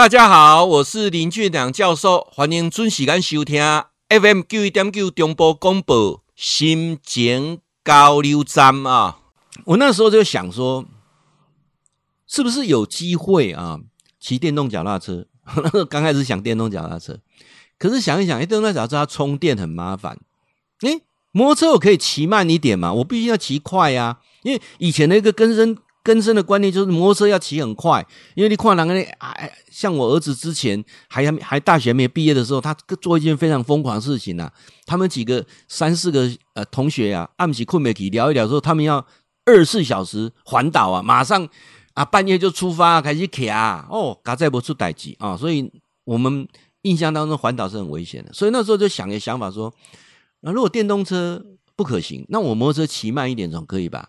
[0.00, 3.62] 大家好，我是林俊良教授，欢迎准时间收听
[4.08, 9.18] FM 九一点九中波广播心情交流站啊。
[9.66, 10.86] 我那时候就想说，
[12.26, 13.80] 是不是有机会啊，
[14.18, 15.26] 骑电动脚踏车？
[15.90, 17.18] 刚开始想电动脚踏车，
[17.78, 20.18] 可是想一想，哎，电动脚踏车它充电很麻烦。
[20.80, 25.76] 哎，摩托车我可以骑慢一点嘛，我必须要骑快呀，因为以前那个根深。
[26.02, 34.52] 根深的观念就是摩托车要骑很快，因为你看人家哎，像我儿子之前还还大学没毕业的时候，他做一件非常疯狂的事情呐、啊。
[34.86, 39.04] 他们几个三四个呃同学、啊，暗起困没起聊一聊说，他们要
[39.44, 41.46] 二十四小时环岛啊，马上
[41.94, 45.70] 啊半夜就出发开始骑啊，哦，嘎再不出代机啊，所以
[46.04, 46.48] 我们
[46.82, 49.72] 印象当中环岛是很危险的，所以那时候就想个想法说，
[50.40, 51.44] 那如果电动车
[51.76, 54.08] 不可行，那我摩托车骑慢一点总可以吧？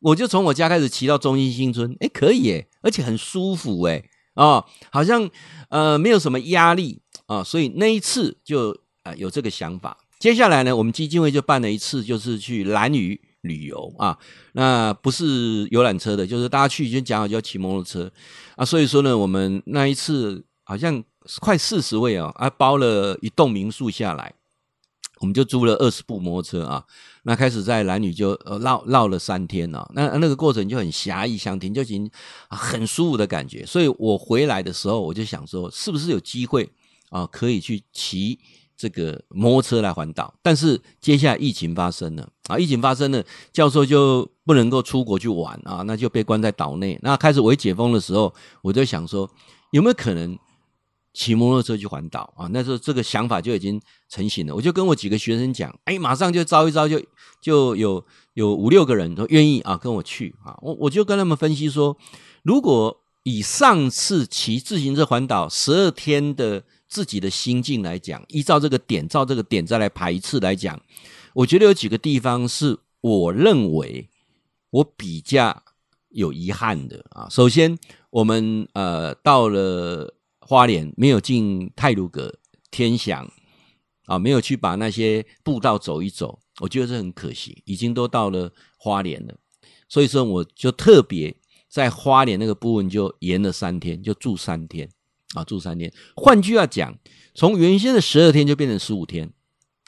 [0.00, 5.28] 我就从我家开始骑到中心新村，哎，可以诶，而且很舒服哎，哦，好像
[5.70, 9.96] 呃没有什么压力啊，所以那一次就呃有这个想法。
[10.18, 14.18] 接下来呢，我们基金会就办了一次，就是去兰屿旅游啊，
[14.52, 18.10] 那不是游览车的，就是大家去已经讲好就要骑摩托车
[18.56, 21.02] 啊，所以说呢，我们那一次好像
[21.40, 24.32] 快四十位哦，还包了一栋民宿下来。
[25.20, 26.84] 我们就租了二十部摩托车啊，
[27.22, 32.10] 那开始在兰屿就呃绕绕了三天啊，那那个过程就很侠义，想停就停，
[32.50, 33.64] 很舒服的感觉。
[33.64, 36.70] 所以我回来的时候，我就想说，是不是有机会
[37.08, 38.38] 啊，可以去骑
[38.76, 40.34] 这个摩托车来环岛？
[40.42, 46.98] 但是接下来疫情发生了啊，疫情发生了，教授就不能够出国去玩啊，那就被关在岛内。
[47.02, 49.30] 那开始微解封的时候，我就想说，
[49.70, 50.38] 有没有可能？
[51.18, 54.54] 骑摩托车去环岛啊，那时候这个想法就已经成型了。
[54.54, 57.02] 我就跟我几个学生讲，哎，马上就招一招，就
[57.40, 60.54] 就有有五六个人都愿意啊跟我去啊。
[60.60, 61.96] 我我就跟他们分析说，
[62.42, 70.78] 如果以上次骑自行车环岛十二天的自己的心境来讲，依照这个点，照这个点再来排一次来讲，
[71.32, 74.10] 我觉得有几个地方是我认为
[74.68, 75.62] 我比较
[76.10, 77.26] 有遗憾的啊。
[77.30, 77.78] 首先，
[78.10, 80.12] 我们呃到了。
[80.48, 82.38] 花莲没有进太鲁阁、
[82.70, 83.28] 天祥
[84.04, 87.64] 啊，没有去把那些步道走一走，我觉得这很可惜。
[87.66, 89.34] 已经都到了花莲了，
[89.88, 91.36] 所以说我就特别
[91.68, 94.88] 在花莲那个部分就延了三天，就住三天
[95.34, 95.92] 啊，住三天。
[96.14, 96.96] 换句话讲，
[97.34, 99.32] 从原先的十二天就变成十五天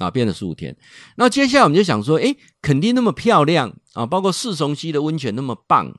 [0.00, 0.76] 啊，变成十五天。
[1.16, 5.98] 那接下来我们就想说，诶，垦丁那么漂亮啊，包括四重溪的温泉那么棒，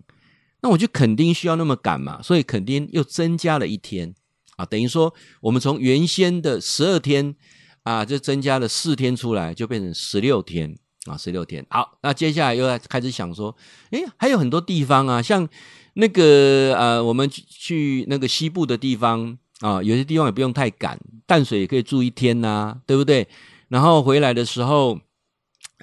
[0.61, 4.13] 那我就垦丁需要那么赶嘛，所以垦丁又增加了一天。
[4.57, 7.35] 啊，等于说我们从原先的十二天
[7.83, 11.65] 啊，就增加了四天出来，就变成十六天啊，十六天。
[11.69, 13.55] 好，那接下来又要开始想说，
[13.91, 15.47] 诶，还有很多地方啊，像
[15.95, 23.27] 那个呃，我们去那个西部的地方啊，有些地方也不用太赶，淡水也可以住一天呐、对不对？
[23.69, 24.99] 然后回来的时候，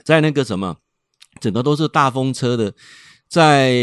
[0.04, 0.76] 在那个什么，
[1.40, 2.72] 整个都是大风车的，
[3.28, 3.74] 在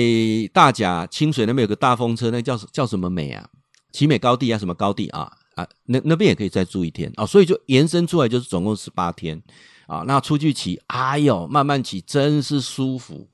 [0.54, 3.50] 大甲清水那边有个大风车，那叫叫什么美啊？
[3.98, 9.42] 奇美高地啊，什么高地啊啊，那那边也可以再住一天啊，所以就延伸出来就是总共十八天
[9.88, 10.04] 啊。
[10.06, 13.28] 那出去骑，哎呦，慢慢骑真是舒服。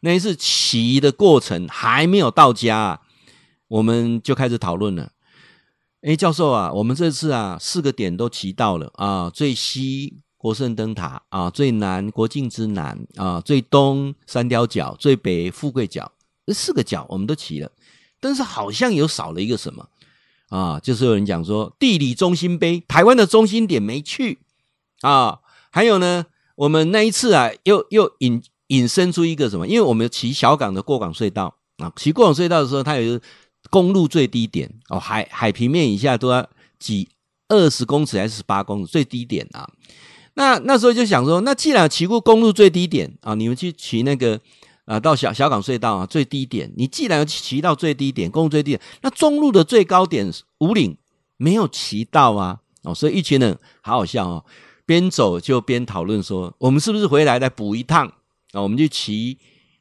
[0.00, 3.00] 那一次骑的过程还没有到家，
[3.68, 5.12] 我们就开始讨论了。
[6.00, 16.10] 哎，教授啊，我们这次啊四个点都骑到了啊，最西国圣灯塔啊，最南国境之南啊，最东三貂角，最北富贵角，
[16.44, 17.70] 这四个角我们都骑了，
[18.18, 19.88] 但是好像有少了一个什么。
[20.48, 24.38] 啊，就是有人讲说地理中心碑，台湾的中心点没去
[25.02, 25.40] 啊。
[25.70, 26.24] 还有呢，
[26.56, 29.66] 我们那一次啊，又又引引申出一个什么？
[29.68, 33.20] 因为我们骑小港的过港隧道啊，骑过港隧道的时候，它有
[33.70, 36.48] 公路最低点哦，海海平面以下都要
[36.78, 37.08] 几
[37.48, 39.68] 二十公尺还是十八公尺最低点啊？
[40.34, 44.40] 那那时候就想说，那既然骑过公路最低点啊，你们去骑那个。
[44.88, 46.72] 啊，到小小港隧道啊，最低点。
[46.74, 50.96] 你既然要骑到最低点，公路最低点，那中路的最高点五岭
[51.36, 52.60] 没有骑到啊。
[52.84, 54.44] 哦，所以一群人好好笑哦，
[54.86, 58.06] 边走就边讨论说，我们是不是回来再补一趟
[58.52, 58.62] 啊？
[58.62, 59.36] 我们就骑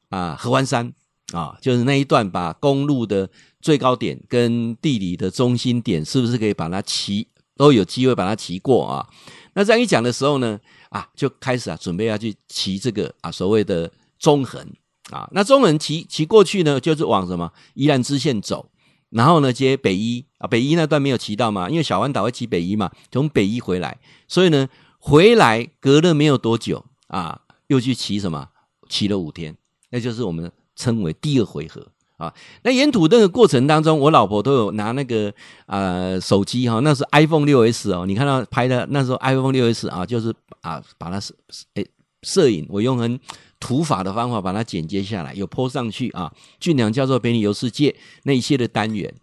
[0.09, 0.91] 啊合欢山
[1.31, 3.29] 啊，就是那一段，把公路的
[3.61, 7.25] 最高点跟地理的中心点，是不是可以把它骑，
[7.55, 9.07] 都有机会把它骑过啊？
[9.53, 10.59] 那这样一讲的时候呢，
[10.89, 13.89] 啊，就开始啊准备要去骑这个啊所谓的
[14.19, 14.67] 中横。
[15.11, 18.69] 啊，那中文骑骑过去呢，就是往什么宜兰支线走，
[19.09, 24.67] 然后呢接北一啊，北一那段没有骑到嘛，因为小湾岛会骑北一嘛，从北一回来，所以呢
[24.99, 28.49] 回来隔了没有多久啊，又去骑什么，
[28.89, 29.55] 骑了五天，
[29.91, 31.87] 那就是我们称为第二回合
[32.17, 32.33] 啊。
[32.63, 35.33] 那沿途那个过程当中，我老婆都有拿那个
[35.67, 41.33] 呃手机哈，那是 iPhone 六 S 哦，你看到拍的那时候 iPhone 六 S 啊，就是啊把它是
[41.75, 41.87] 诶
[42.23, 43.19] 摄影，我用很
[43.59, 46.33] 土法的方法把它剪接下来，有 po 上去啊。
[46.59, 49.13] 俊良教授陪你游世界那一些的单元。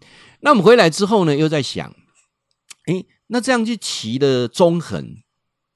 [0.41, 1.93] 那我们回来之后呢，又在想，
[2.87, 5.17] 诶，那这样去骑的中横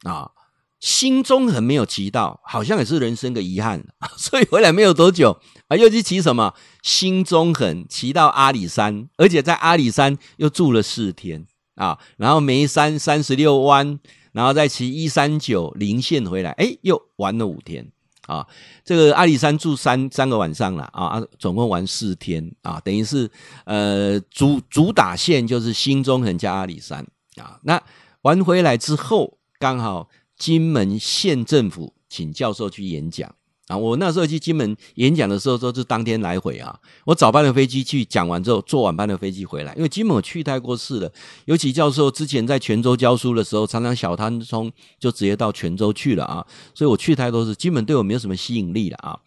[0.04, 0.31] 啊。
[0.80, 3.86] 新中横没有骑到，好像也是人生的遗憾，
[4.18, 5.38] 所以回来没有多久
[5.68, 11.45] 啊，又去骑什么新中横，骑到阿里山，而且在阿里山又住了四天
[11.75, 14.00] 啊，然后眉山三十六弯，
[14.31, 17.85] 然后再骑一三九零线回来，哎，又玩了五天
[18.27, 18.45] 啊。
[18.83, 23.29] 这个阿里山住三三个晚上了啊，总共玩四天啊，等于是
[23.65, 27.05] 呃主主打线就是新中横加阿里山
[27.37, 27.59] 啊。
[27.63, 27.81] 那
[28.21, 30.09] 玩回来之后刚好。
[30.39, 33.29] 金门县政府请教授去演讲
[33.69, 33.77] 啊！
[33.77, 36.77] 我那时候去金门演讲的时候，都是当天来回啊。
[37.06, 39.74] 我早班的飞机去讲完之后，坐晚班的飞机回来。
[39.75, 41.12] 因为金门我去太过次了，
[41.45, 46.44] 尤其教授之前在泉州教书的时候，常常小摊冲就直接到泉州去了啊。
[46.74, 49.19] 所以我去太多次，金门对我没有什么吸引力了啊。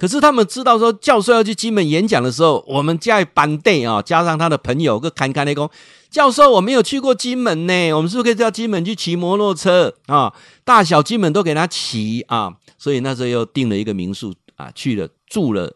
[0.00, 5.70] 可是他们知道说教授要去金门演讲的时候，我们在班队啊，加上他的朋友，个侃侃的讲。
[6.08, 10.32] 教授，我没有去过金门呢，我们是不是可以到金门去骑摩托车啊？
[10.64, 15.70] 大小金门都给他骑啊，所以那时候又订了一个民宿啊，去了住了，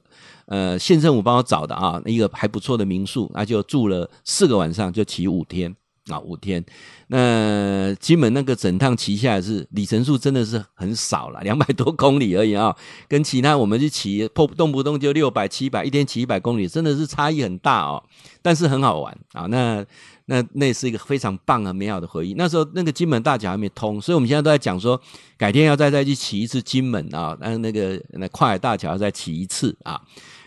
[0.47, 5.76] 呃，县政府帮我找的啊，一个还不错的民宿，那就住了四个晚上，就骑五天。
[6.10, 6.62] 啊，五天，
[7.06, 12.76] 那金门那个整趟骑下来是里程数真的是很少了，两百多公里而已啊，
[13.08, 18.02] 跟其他我们去骑，破动不动就六百、七百，一天骑一百公里，真的是差异很大哦。
[18.42, 19.82] 但是很好玩啊，那
[20.26, 22.34] 那那是一个非常棒和美好的回忆。
[22.34, 25.00] 那时候那个金门大桥还没通，所以我们现在都在讲说，
[25.38, 29.98] 改天要再再去骑一次金门啊，那那个那跨海大桥要再骑一次啊。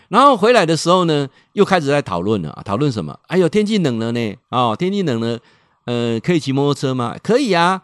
[0.10, 3.20] 然后回来的时候呢，又开始在讨论了啊，讨论什么？
[3.28, 5.40] 哎呦，天气冷了呢，哦，天气冷了，
[5.86, 7.18] 呃，可以骑摩托车吗？
[7.22, 7.82] 可以啊，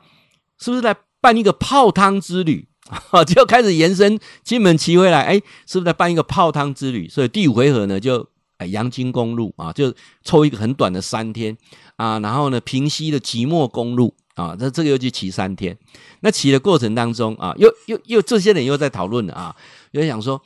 [0.57, 2.67] 是不是来办一个泡汤之旅？
[3.11, 5.35] 啊， 就开始延伸金门骑回来，哎，
[5.65, 7.09] 是不是来办一个泡汤之旅？
[7.09, 8.25] 所以第五回合呢，就
[8.57, 9.93] 哎阳金公路啊，就
[10.23, 11.57] 抽一个很短的三天
[11.97, 15.77] 啊，然后呢，平溪的即墨公路啊，那这个又去骑三天。
[16.21, 19.55] 那骑的过程当中啊，又又又这些人又在讨论了啊，
[19.91, 20.41] 又在想说。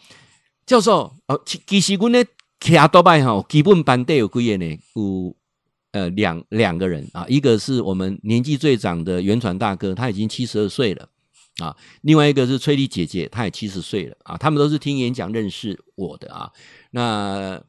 [0.68, 2.24] 教授，哦，其实阮咧
[2.60, 4.80] 骑多摆哈，基本班底有几个呢？
[4.94, 5.36] 有
[5.94, 11.08] 呃两两个人啊，一个是我们年纪最长的原传大哥，他已经七十二岁了
[11.60, 11.76] 啊。
[12.02, 14.38] 另外一个是崔丽姐姐，她也七十岁了啊。
[14.38, 16.52] 他们都是听演讲认识我的啊。
[16.92, 17.64] 那。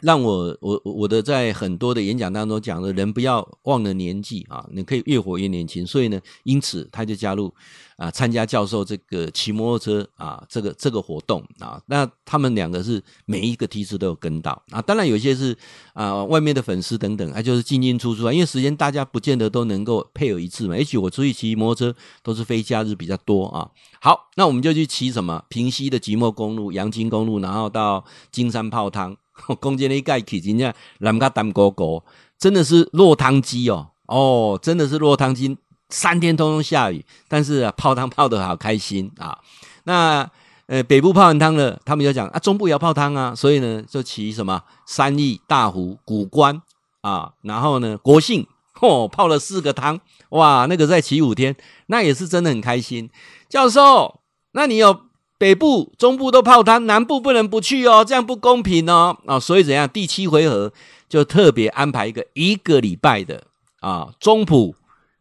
[0.00, 5.86] 让我我我的在很多的演讲当中讲的人不要忘了年纪啊，你可以越活越年轻。
[5.86, 7.52] 所以呢，因此他就加入
[7.96, 11.80] 啊，参加教授这个骑摩托车啊，这个这个活动啊。
[11.86, 14.80] 那他们两个是每一个梯次都有跟到啊。
[14.82, 15.56] 当然有些是
[15.92, 18.32] 啊，外面的粉丝等等，啊，就是进进出出啊。
[18.32, 20.76] 因为时间大家不见得都能够配合一次嘛。
[20.76, 23.68] 也许我出去骑摩托车都是非假日比较多啊。
[24.00, 29.16] 好，那我们就去骑什么平溪的即墨公路、阳金公路，然后到金山泡汤。
[29.60, 32.02] 攻击那盖起，人家南嘎丹哥哥，
[32.38, 35.56] 真的是落汤鸡哦哦，真的是落汤鸡，
[35.88, 39.38] 三天通通下雨，但是啊，泡汤泡得好开心啊。
[39.84, 40.30] 那
[40.66, 46.62] 呃，北部泡完汤了，他们就讲啊，中部也要泡汤啊，所以呢，就骑什么三义、大湖、古关
[47.00, 48.46] 啊，然后呢，国姓
[48.80, 49.98] 哦，泡了四个汤，
[50.30, 51.56] 哇，那个再骑五天，
[51.86, 53.10] 那也是真的很开心。
[53.48, 54.20] 教授，
[54.52, 55.09] 那你有？
[55.40, 59.16] 北部、中部都泡汤，南部不能不去哦，这样不公平哦。
[59.24, 59.88] 啊，所以怎样？
[59.88, 60.70] 第七回合
[61.08, 63.44] 就特别安排一个一个礼拜的
[63.80, 64.74] 啊，中埔、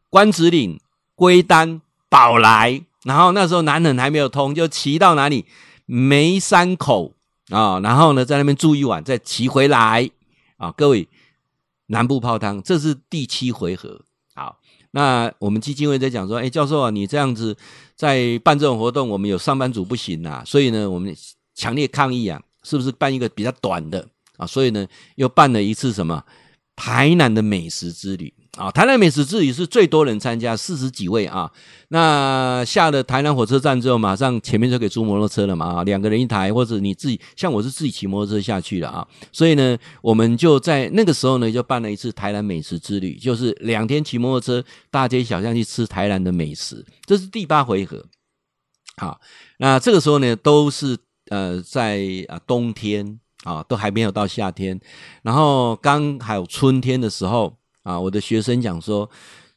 [0.09, 0.77] 关子岭、
[1.15, 5.45] 龟丹、宝来，然后那时候南冷还没有通，就骑到哪里？
[5.85, 7.13] 梅山口
[7.49, 10.09] 啊，然后呢，在那边住一晚，再骑回来
[10.57, 10.73] 啊。
[10.75, 11.07] 各位，
[11.85, 14.01] 南部泡汤，这是第七回合。
[14.39, 14.57] 好。
[14.91, 17.55] 那我们基金会在讲说，哎，教授啊，你这样子
[17.95, 21.15] 在办这种活动，我们有上班族不行啊，所以呢，我们
[21.53, 24.47] 强烈抗议啊，是不是办一个比较短的啊？
[24.47, 26.23] 所以呢，又办了一次什么
[26.75, 28.33] 台南的美食之旅。
[28.59, 31.49] 啊，台南美食之旅是最多人参加，四十几位啊。
[31.87, 35.81] 那下了台南火车站之后，马上前面就可以租摩托车了嘛。
[35.85, 39.07] 两个人一台，或者你自己，像我是自己骑摩托车下去了啊。
[39.31, 46.85] 所以呢，我们就在那个时候呢，就办了一次台南美食之旅，就是两天骑摩托车，大街小巷去吃台南的美食。
[47.05, 48.03] 这是第八回合。
[48.97, 49.21] 好，
[49.59, 50.97] 那这个时候呢，都是
[51.29, 54.77] 呃在啊冬天啊，都还没有到夏天，
[55.23, 57.58] 然后刚还有春天的时候。
[57.89, 59.09] 啊，我的学生讲说，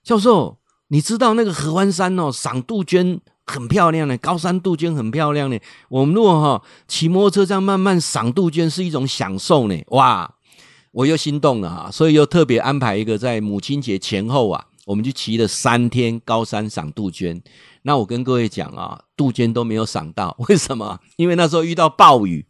[0.03, 0.57] 教授，
[0.89, 5.59] 你知道那个合欢山哦，赏杜鹃很漂亮呢，高山杜鹃很漂亮呢。
[5.91, 10.35] 我们如果哈骑摩托车这样慢慢赏杜鹃是一种享受呢，哇，
[10.93, 17.43] 我又心动了哈，所以又特别安排一个在母亲节前后啊，我们就骑了三天高山赏杜鹃。
[17.83, 20.99] 那我跟各位讲啊，杜鹃都没有赏到，为什么？
[21.17, 22.47] 因为那时候遇到暴雨。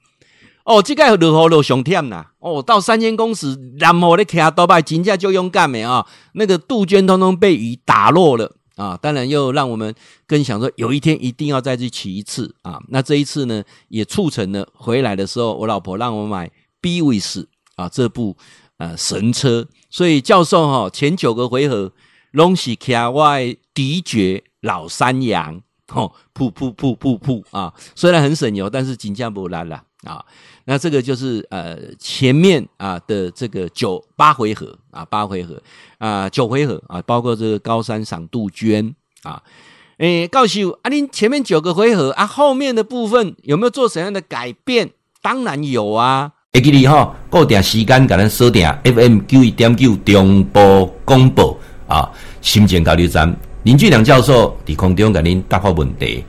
[0.64, 2.26] 哦，这个落雨落上天呐！
[2.38, 6.06] 哦，到三千公尺，然后咧骑多拜，真正就勇敢的啊！
[6.34, 8.96] 那个杜鹃通通被雨打落了啊！
[8.96, 9.92] 当然又让我们
[10.26, 12.78] 更想说，有一天一定要再去骑一次啊！
[12.90, 16.48] 那这一次呢，也促成了回来的时候，我老婆让我买
[16.80, 18.36] B w i s 啊这部
[18.78, 19.66] 呃神车。
[19.90, 21.92] 所以教授哈、前九个回合
[22.30, 27.74] 拢是骑我的迪爵老山羊，吼噗噗噗噗噗啊！
[27.96, 30.24] 虽然很省油，但是真正不难啦啊！
[30.64, 35.60] 那这个就是呃前面啊的这个九八回合啊八回合
[35.98, 39.42] 啊九回合啊，包括这个高山赏杜鹃啊，
[39.98, 44.90] 诶，告诉啊，您前面九个回合啊，后面的部分有没有做什么样的改变？
[45.20, 51.56] 当然有啊，会记你哈，固定时间给咱锁定 FM 九一点九中波广播
[51.86, 56.24] 啊，心情交流站林俊良教授在空中给您答复问题。